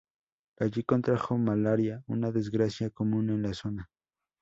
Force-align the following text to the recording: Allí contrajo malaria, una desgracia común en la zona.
Allí 0.57 0.83
contrajo 0.83 1.37
malaria, 1.37 2.03
una 2.07 2.31
desgracia 2.31 2.89
común 2.89 3.29
en 3.29 3.43
la 3.43 3.53
zona. 3.53 3.91